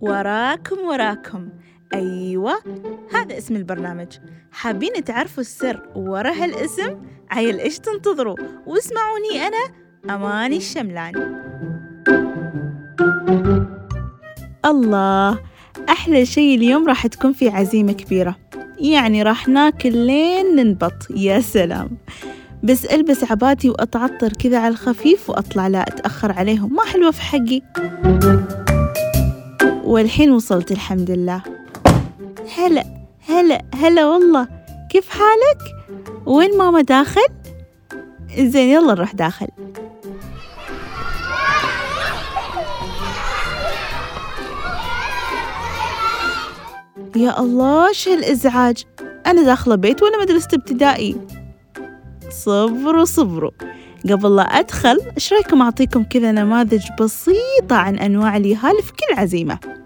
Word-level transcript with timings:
وراكم 0.00 0.78
وراكم. 0.78 1.48
أيوة 1.94 2.54
هذا 3.14 3.38
اسم 3.38 3.56
البرنامج. 3.56 4.08
حابين 4.52 5.04
تعرفوا 5.04 5.40
السر 5.40 5.88
ورا 5.94 6.30
هالاسم؟ 6.30 6.96
عيل 7.30 7.58
إيش 7.58 7.78
تنتظروا؟ 7.78 8.36
واسمعوني 8.66 9.46
أنا 9.46 9.74
أماني 10.14 10.56
الشملان 10.56 11.40
الله 14.64 15.38
أحلى 15.88 16.26
شي 16.26 16.54
اليوم 16.54 16.88
راح 16.88 17.06
تكون 17.06 17.32
في 17.32 17.48
عزيمة 17.48 17.92
كبيرة. 17.92 18.36
يعني 18.78 19.22
راح 19.22 19.48
ناكل 19.48 19.96
لين 19.96 20.56
ننبط. 20.56 21.10
يا 21.10 21.40
سلام. 21.40 21.90
بس 22.62 22.84
ألبس 22.84 23.30
عباتي 23.30 23.70
وأتعطر 23.70 24.32
كذا 24.32 24.58
على 24.58 24.72
الخفيف 24.72 25.30
وأطلع 25.30 25.66
لا 25.66 25.82
أتأخر 25.82 26.32
عليهم. 26.32 26.74
ما 26.74 26.84
حلوة 26.84 27.10
في 27.10 27.22
حقي؟ 27.22 27.62
والحين 29.90 30.32
وصلت 30.32 30.72
الحمد 30.72 31.10
لله. 31.10 31.42
هلا 32.56 32.84
هلا 33.28 33.62
هلا 33.74 34.06
والله. 34.06 34.48
كيف 34.90 35.08
حالك؟ 35.08 35.90
وين 36.26 36.58
ماما 36.58 36.80
داخل؟ 36.80 37.26
زين 38.38 38.68
يلا 38.68 38.94
نروح 38.94 39.14
داخل. 39.14 39.46
يا 47.16 47.40
الله 47.40 47.92
شو 47.92 48.10
هالإزعاج؟ 48.10 48.84
أنا 49.26 49.42
داخلة 49.42 49.74
بيت 49.74 50.02
ولا 50.02 50.22
مدرسة 50.22 50.48
ابتدائي. 50.54 51.16
صبروا 52.30 53.04
صبروا. 53.04 53.50
قبل 54.10 54.36
لا 54.36 54.42
أدخل 54.42 55.00
إيش 55.16 55.32
رأيكم 55.32 55.62
أعطيكم 55.62 56.04
كذا 56.04 56.32
نماذج 56.32 56.86
بسيطة 57.00 57.76
عن 57.76 57.98
أنواع 57.98 58.36
اليهال 58.36 58.82
في 58.82 58.92
كل 58.92 59.14
عزيمة؟ 59.20 59.79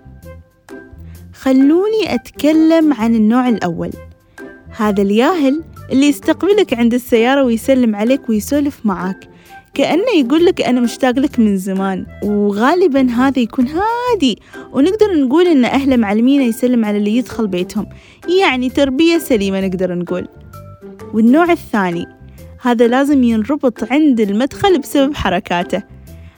خلوني 1.44 2.14
أتكلم 2.14 2.92
عن 2.92 3.14
النوع 3.14 3.48
الأول. 3.48 3.90
هذا 4.76 5.02
الياهل 5.02 5.62
اللي 5.92 6.06
يستقبلك 6.06 6.74
عند 6.74 6.94
السيارة 6.94 7.42
ويسلم 7.42 7.96
عليك 7.96 8.28
ويسولف 8.28 8.86
معاك 8.86 9.28
كأنه 9.74 10.10
يقول 10.16 10.44
لك 10.44 10.62
أنا 10.62 10.80
مشتاق 10.80 11.18
لك 11.18 11.38
من 11.38 11.56
زمان 11.56 12.06
وغالبا 12.22 13.10
هذا 13.10 13.38
يكون 13.38 13.68
هادي. 13.68 14.38
ونقدر 14.72 15.14
نقول 15.14 15.46
إن 15.46 15.64
أهله 15.64 15.96
معلمينه 15.96 16.44
يسلم 16.44 16.84
على 16.84 16.98
اللي 16.98 17.16
يدخل 17.16 17.46
بيتهم. 17.46 17.86
يعني 18.40 18.70
تربية 18.70 19.18
سليمة 19.18 19.60
نقدر 19.60 19.94
نقول. 19.94 20.28
والنوع 21.14 21.52
الثاني 21.52 22.06
هذا 22.62 22.88
لازم 22.88 23.22
ينربط 23.22 23.92
عند 23.92 24.20
المدخل 24.20 24.78
بسبب 24.78 25.14
حركاته. 25.14 25.82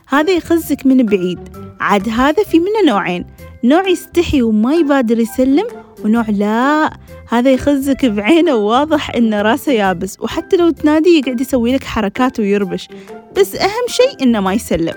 هذا 0.08 0.32
يخزك 0.32 0.86
من 0.86 1.06
بعيد. 1.06 1.38
عاد 1.80 2.08
هذا 2.08 2.42
في 2.42 2.58
منه 2.58 2.92
نوعين. 2.92 3.24
نوع 3.66 3.88
يستحي 3.88 4.42
وما 4.42 4.74
يبادر 4.74 5.18
يسلم 5.18 5.66
ونوع 6.04 6.24
لا. 6.28 6.90
هذا 7.28 7.50
يخزك 7.50 8.06
بعينه 8.06 8.54
وواضح 8.54 9.10
إن 9.10 9.34
راسه 9.34 9.72
يابس 9.72 10.20
وحتى 10.20 10.56
لو 10.56 10.70
تنادي 10.70 11.18
يقعد 11.18 11.40
يسوي 11.40 11.74
لك 11.74 11.84
حركات 11.84 12.40
ويربش. 12.40 12.88
بس 13.36 13.56
أهم 13.56 13.86
شيء 13.88 14.22
إنه 14.22 14.40
ما 14.40 14.52
يسلم. 14.52 14.94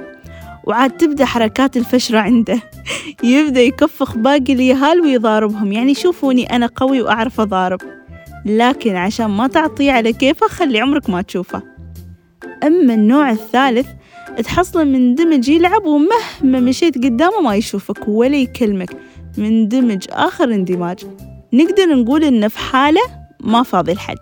وعاد 0.64 0.92
تبدأ 0.92 1.26
حركات 1.26 1.78
الفشرة 1.78 2.20
عنده. 2.20 2.60
يبدأ 3.24 3.62
يكفخ 3.62 4.18
باقي 4.18 4.54
اليهال 4.54 5.02
ويضاربهم. 5.02 5.72
يعني 5.72 5.94
شوفوني 5.94 6.56
أنا 6.56 6.70
قوي 6.76 7.02
وأعرف 7.02 7.40
أضارب. 7.40 7.80
لكن 8.46 8.96
عشان 8.96 9.26
ما 9.26 9.48
تعطيه 9.48 9.92
على 9.92 10.14
كيفه 10.14 10.48
خلي 10.48 10.80
عمرك 10.80 11.10
ما 11.10 11.22
تشوفه. 11.22 11.62
أما 12.64 12.94
النوع 12.94 13.32
الثالث 13.32 13.88
تحصله 14.44 14.84
مندمج 14.84 15.50
يلعب 15.50 15.86
ومهما 15.86 16.60
مشيت 16.60 16.98
قدامه 16.98 17.42
ما 17.42 17.56
يشوفك 17.56 18.08
ولا 18.08 18.38
يكلمك. 18.38 18.90
مندمج 19.38 20.06
آخر 20.10 20.44
اندماج. 20.44 21.06
نقدر 21.54 21.86
نقول 21.86 22.24
إنه 22.24 22.48
في 22.48 22.58
حالة 22.58 23.02
ما 23.40 23.64
فاضي 23.64 23.94
لحد. 23.94 24.18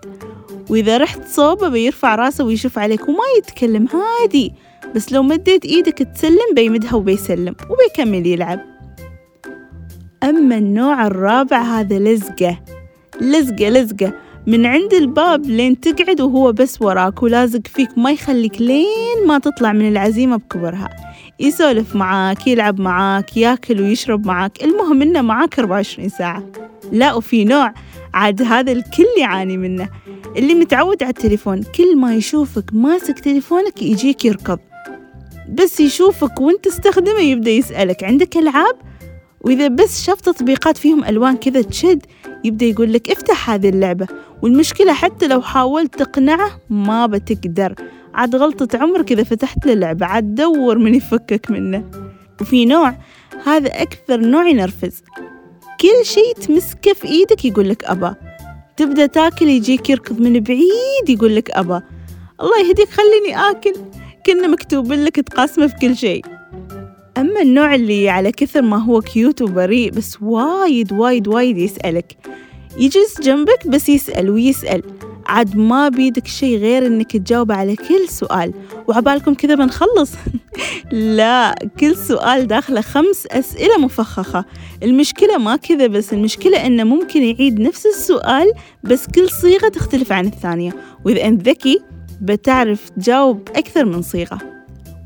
وإذا 0.70 0.96
رحت 0.96 1.28
صوبة 1.28 1.68
بيرفع 1.68 2.14
راسه 2.14 2.44
ويشوف 2.44 2.78
عليك 2.78 3.08
وما 3.08 3.24
يتكلم 3.38 3.88
عادي 3.94 4.52
بس 4.94 5.12
لو 5.12 5.22
مديت 5.22 5.64
إيدك 5.64 5.98
تسلم 5.98 6.54
بيمدها 6.54 6.94
وبيسلم 6.94 7.54
وبيكمل 7.70 8.26
يلعب. 8.26 8.60
أما 10.22 10.58
النوع 10.58 11.06
الرابع 11.06 11.62
هذا 11.62 11.98
لزقة. 11.98 12.60
لزقة 13.20 13.68
لزقة. 13.68 14.12
من 14.48 14.66
عند 14.66 14.94
الباب 14.94 15.46
لين 15.46 15.80
تقعد 15.80 16.20
وهو 16.20 16.52
بس 16.52 16.82
وراك 16.82 17.22
ولازق 17.22 17.66
فيك 17.66 17.98
ما 17.98 18.10
يخليك 18.10 18.60
لين 18.60 19.26
ما 19.26 19.38
تطلع 19.38 19.72
من 19.72 19.88
العزيمة 19.88 20.36
بكبرها. 20.36 20.88
يسولف 21.40 21.96
معاك 21.96 22.46
يلعب 22.46 22.80
معاك 22.80 23.36
ياكل 23.36 23.80
ويشرب 23.80 24.26
معاك 24.26 24.64
المهم 24.64 25.02
إنه 25.02 25.20
معاك 25.22 25.58
24 25.58 26.08
ساعة. 26.08 26.46
لا 26.92 27.14
وفي 27.14 27.44
نوع 27.44 27.74
عاد 28.14 28.42
هذا 28.42 28.72
الكل 28.72 29.06
يعاني 29.20 29.56
منه. 29.56 29.88
اللي 30.36 30.54
متعود 30.54 31.02
على 31.02 31.10
التليفون 31.10 31.62
كل 31.62 31.96
ما 31.96 32.14
يشوفك 32.14 32.64
ماسك 32.72 33.18
تليفونك 33.18 33.82
يجيك 33.82 34.24
يركض. 34.24 34.58
بس 35.48 35.80
يشوفك 35.80 36.40
وانت 36.40 36.64
تستخدمه 36.64 37.20
يبدأ 37.20 37.50
يسألك 37.50 38.04
عندك 38.04 38.36
ألعاب؟ 38.36 38.76
وإذا 39.40 39.68
بس 39.68 40.04
شاف 40.04 40.20
تطبيقات 40.20 40.76
فيهم 40.76 41.04
ألوان 41.04 41.36
كذا 41.36 41.62
تشد 41.62 42.06
يبدأ 42.44 42.66
يقول 42.66 42.92
لك 42.92 43.10
افتح 43.10 43.50
هذه 43.50 43.68
اللعبة. 43.68 44.06
والمشكلة 44.42 44.92
حتى 44.92 45.28
لو 45.28 45.42
حاولت 45.42 45.98
تقنعه 45.98 46.50
ما 46.70 47.06
بتقدر. 47.06 47.74
عاد 48.14 48.36
غلطة 48.36 48.78
عمرك 48.78 49.12
إذا 49.12 49.24
فتحت 49.24 49.66
له 49.66 49.74
لعبة. 49.74 50.06
عاد 50.06 50.34
دور 50.34 50.78
من 50.78 50.94
يفكك 50.94 51.50
منه. 51.50 51.84
وفي 52.40 52.64
نوع 52.64 52.94
هذا 53.44 53.82
أكثر 53.82 54.20
نوع 54.20 54.48
ينرفز. 54.48 55.02
كل 55.80 56.06
شيء 56.06 56.34
تمسكه 56.34 56.92
في 56.92 57.08
إيدك 57.08 57.44
يقول 57.44 57.68
لك 57.68 57.84
أبا. 57.84 58.14
تبدأ 58.76 59.06
تاكل 59.06 59.48
يجيك 59.48 59.90
يركض 59.90 60.20
من 60.20 60.40
بعيد 60.40 61.08
يقول 61.08 61.36
لك 61.36 61.50
أبا. 61.50 61.82
الله 62.40 62.68
يهديك 62.68 62.88
خليني 62.88 63.50
آكل. 63.50 63.74
كنا 64.26 64.48
مكتوب 64.48 64.92
لك 64.92 65.16
تقاسمه 65.16 65.66
في 65.66 65.74
كل 65.76 65.96
شيء. 65.96 66.37
أما 67.18 67.42
النوع 67.42 67.74
اللي 67.74 68.08
على 68.08 68.32
كثر 68.32 68.62
ما 68.62 68.84
هو 68.84 69.00
كيوت 69.00 69.42
وبريء 69.42 69.90
بس 69.90 70.22
وايد 70.22 70.92
وايد 70.92 71.28
وايد 71.28 71.58
يسألك. 71.58 72.16
يجلس 72.78 73.20
جنبك 73.20 73.66
بس 73.66 73.88
يسأل 73.88 74.30
ويسأل. 74.30 74.82
عاد 75.26 75.56
ما 75.56 75.88
بيدك 75.88 76.26
شي 76.26 76.56
غير 76.56 76.86
إنك 76.86 77.16
تجاوب 77.16 77.52
على 77.52 77.76
كل 77.76 78.08
سؤال. 78.08 78.54
وعبالكم 78.88 79.34
كذا 79.34 79.54
بنخلص. 79.54 80.10
لا 80.92 81.54
كل 81.80 81.96
سؤال 81.96 82.46
داخله 82.46 82.80
خمس 82.80 83.26
أسئلة 83.26 83.78
مفخخة. 83.78 84.44
المشكلة 84.82 85.38
ما 85.38 85.56
كذا 85.56 85.86
بس 85.86 86.12
المشكلة 86.12 86.66
إنه 86.66 86.84
ممكن 86.84 87.22
يعيد 87.22 87.60
نفس 87.60 87.86
السؤال 87.86 88.52
بس 88.84 89.06
كل 89.14 89.30
صيغة 89.30 89.68
تختلف 89.68 90.12
عن 90.12 90.26
الثانية. 90.26 90.72
وإذا 91.04 91.24
أنت 91.24 91.48
ذكي 91.48 91.80
بتعرف 92.20 92.88
تجاوب 92.88 93.48
أكثر 93.56 93.84
من 93.84 94.02
صيغة. 94.02 94.57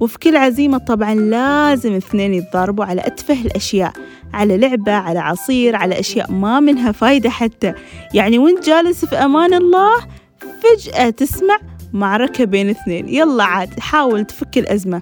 وفي 0.02 0.18
كل 0.18 0.36
عزيمة 0.36 0.78
طبعا 0.78 1.14
لازم 1.14 1.94
اثنين 1.94 2.34
يتضاربوا 2.34 2.84
على 2.84 3.00
أتفه 3.06 3.40
الأشياء 3.42 3.92
على 4.34 4.56
لعبة 4.56 4.92
على 4.92 5.18
عصير 5.18 5.76
على 5.76 6.00
أشياء 6.00 6.32
ما 6.32 6.60
منها 6.60 6.92
فايدة 6.92 7.30
حتى. 7.30 7.74
يعني 8.14 8.38
وانت 8.38 8.66
جالس 8.66 9.04
في 9.04 9.16
أمان 9.16 9.54
الله؟ 9.54 9.92
فجأة 10.40 11.10
تسمع 11.10 11.58
معركة 11.92 12.44
بين 12.44 12.70
اثنين. 12.70 13.08
يلا 13.08 13.44
عاد 13.44 13.80
حاول 13.80 14.24
تفك 14.24 14.58
الأزمة. 14.58 15.00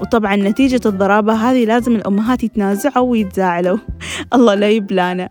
وطبعا 0.00 0.36
نتيجة 0.36 0.80
الضرابة 0.86 1.32
هذه 1.32 1.64
لازم 1.64 1.96
الأمهات 1.96 2.44
يتنازعوا 2.44 3.10
ويتزاعلوا. 3.10 3.78
الله 4.34 4.54
لا 4.54 4.70
يبلانا. 4.70 5.28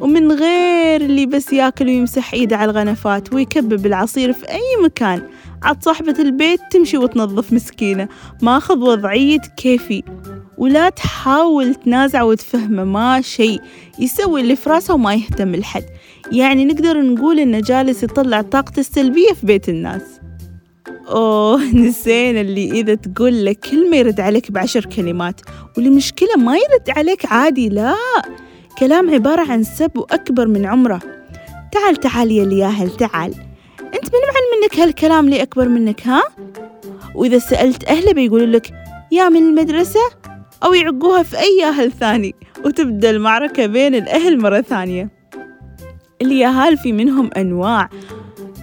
ومن 0.00 0.32
غير 0.32 1.00
اللي 1.00 1.26
بس 1.26 1.52
ياكل 1.52 1.86
ويمسح 1.86 2.34
إيده 2.34 2.56
على 2.56 2.70
الغنفات 2.70 3.34
ويكبب 3.34 3.86
العصير 3.86 4.32
في 4.32 4.48
أي 4.50 4.84
مكان. 4.84 5.22
عاد 5.62 5.84
صاحبة 5.84 6.14
البيت 6.18 6.60
تمشي 6.70 6.98
وتنظف 6.98 7.52
مسكينة. 7.52 8.08
ماخذ 8.42 8.78
وضعية 8.78 9.40
كيفي. 9.56 10.02
ولا 10.58 10.88
تحاول 10.88 11.74
تنازع 11.74 12.22
وتفهمه 12.22 12.84
ما 12.84 13.20
شيء. 13.20 13.60
يسوي 13.98 14.40
اللي 14.40 14.56
في 14.56 14.70
راسه 14.70 14.94
وما 14.94 15.14
يهتم 15.14 15.54
لحد. 15.54 15.84
يعني 16.32 16.64
نقدر 16.64 17.02
نقول 17.02 17.38
إنه 17.38 17.60
جالس 17.60 18.02
يطلع 18.02 18.42
طاقته 18.42 18.80
السلبية 18.80 19.32
في 19.32 19.46
بيت 19.46 19.68
الناس. 19.68 20.02
أوه 21.08 21.64
نسينا 21.74 22.40
اللي 22.40 22.70
إذا 22.70 22.94
تقول 22.94 23.44
لك 23.44 23.58
كلمة 23.58 23.96
يرد 23.96 24.20
عليك 24.20 24.50
بعشر 24.50 24.84
كلمات. 24.84 25.40
والمشكلة 25.76 26.36
ما 26.36 26.56
يرد 26.56 26.98
عليك 26.98 27.26
عادي 27.26 27.68
لا. 27.68 27.94
كلام 28.78 29.10
عبارة 29.10 29.52
عن 29.52 29.62
سب 29.62 29.90
وأكبر 29.96 30.46
من 30.46 30.66
عمره. 30.66 31.00
تعال 31.72 31.96
تعال 31.96 32.32
يا 32.32 32.44
الياهل 32.44 32.90
تعال. 32.90 33.51
منك 34.62 34.80
هالكلام 34.80 35.24
اللي 35.24 35.42
أكبر 35.42 35.68
منك 35.68 36.06
ها؟ 36.06 36.22
وإذا 37.14 37.38
سألت 37.38 37.84
أهله 37.84 38.12
بيقولوا 38.12 38.46
لك 38.46 38.72
يا 39.12 39.28
من 39.28 39.42
المدرسة؟ 39.42 40.00
أو 40.64 40.74
يعقوها 40.74 41.22
في 41.22 41.38
أي 41.38 41.64
أهل 41.64 41.92
ثاني 41.92 42.34
وتبدأ 42.64 43.10
المعركة 43.10 43.66
بين 43.66 43.94
الأهل 43.94 44.40
مرة 44.40 44.60
ثانية. 44.60 45.10
الياهال 46.22 46.78
في 46.78 46.92
منهم 46.92 47.30
أنواع 47.36 47.88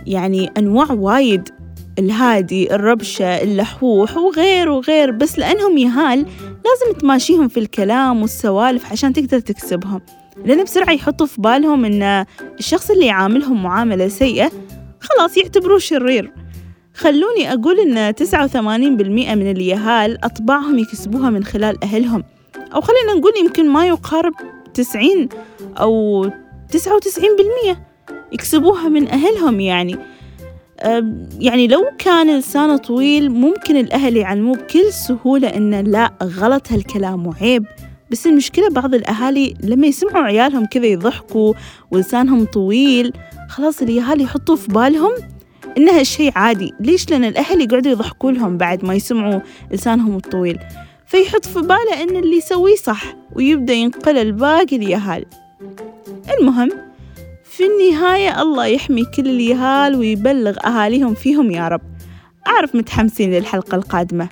يعني 0.07 0.51
أنواع 0.57 0.91
وايد 0.91 1.49
الهادي 1.99 2.75
الربشة 2.75 3.25
اللحوح 3.43 4.17
وغير 4.17 4.69
وغير 4.69 5.11
بس 5.11 5.39
لأنهم 5.39 5.77
يهال 5.77 6.19
لازم 6.65 6.99
تماشيهم 6.99 7.47
في 7.47 7.59
الكلام 7.59 8.21
والسوالف 8.21 8.91
عشان 8.91 9.13
تقدر 9.13 9.39
تكسبهم. 9.39 10.01
لأن 10.45 10.63
بسرعة 10.63 10.91
يحطوا 10.93 11.25
في 11.25 11.41
بالهم 11.41 11.85
إن 11.85 12.25
الشخص 12.59 12.91
اللي 12.91 13.05
يعاملهم 13.05 13.63
معاملة 13.63 14.07
سيئة 14.07 14.51
خلاص 14.99 15.37
يعتبروه 15.37 15.79
شرير. 15.79 16.33
خلوني 16.93 17.53
أقول 17.53 17.79
إن 17.79 18.15
تسعة 18.15 18.43
وثمانين 18.43 18.97
بالمئة 18.97 19.35
من 19.35 19.51
اليهال 19.51 20.25
أطباعهم 20.25 20.79
يكسبوها 20.79 21.29
من 21.29 21.43
خلال 21.43 21.83
أهلهم. 21.83 22.23
أو 22.75 22.81
خلينا 22.81 23.13
نقول 23.13 23.31
يمكن 23.39 23.69
ما 23.69 23.87
يقارب 23.87 24.33
تسعين 24.73 25.29
أو 25.77 26.25
تسعة 26.71 26.95
وتسعين 26.95 27.35
بالمئة 27.35 27.81
يكسبوها 28.31 28.89
من 28.89 29.07
أهلهم 29.07 29.59
يعني. 29.59 29.97
يعني 31.39 31.67
لو 31.67 31.85
كان 31.97 32.37
لسانه 32.37 32.77
طويل 32.77 33.31
ممكن 33.31 33.77
الأهل 33.77 34.17
يعلموه 34.17 34.55
بكل 34.55 34.93
سهولة 34.93 35.47
إنه 35.47 35.81
لا 35.81 36.11
غلط 36.23 36.71
هالكلام 36.71 37.27
وعيب. 37.27 37.65
بس 38.11 38.27
المشكلة 38.27 38.69
بعض 38.69 38.95
الأهالي 38.95 39.53
لما 39.63 39.87
يسمعوا 39.87 40.25
عيالهم 40.25 40.65
كذا 40.65 40.85
يضحكوا 40.85 41.53
ولسانهم 41.91 42.45
طويل 42.45 43.13
خلاص 43.49 43.81
اليهال 43.81 44.21
يحطوا 44.21 44.55
في 44.55 44.67
بالهم 44.67 45.11
إن 45.77 45.89
هالشي 45.89 46.29
عادي. 46.35 46.73
ليش؟ 46.79 47.09
لأن 47.09 47.23
الأهل 47.23 47.61
يقعدوا 47.61 47.91
يضحكوا 47.91 48.31
لهم 48.31 48.57
بعد 48.57 48.85
ما 48.85 48.93
يسمعوا 48.93 49.39
لسانهم 49.71 50.15
الطويل. 50.15 50.59
فيحط 51.07 51.45
في 51.45 51.61
باله 51.61 52.03
إن 52.03 52.15
اللي 52.15 52.37
يسويه 52.37 52.75
صح 52.75 53.03
ويبدأ 53.35 53.73
ينقل 53.73 54.17
الباقي 54.17 54.75
اليهال 54.75 55.25
المهم 56.39 56.69
في 57.43 57.63
النهاية 57.65 58.41
الله 58.41 58.65
يحمي 58.65 59.05
كل 59.05 59.29
اليهال 59.29 59.95
ويبلغ 59.95 60.57
أهاليهم 60.65 61.13
فيهم 61.13 61.51
يا 61.51 61.67
رب. 61.67 61.81
أعرف 62.47 62.75
متحمسين 62.75 63.31
للحلقة 63.33 63.75
القادمة 63.75 64.29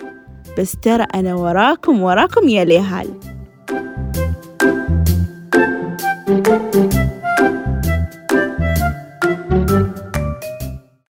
بس 0.59 0.75
ترى 0.81 1.06
أنا 1.15 1.35
وراكم 1.35 2.01
وراكم 2.01 2.50
يا 2.50 2.63
اليهال. 2.63 3.37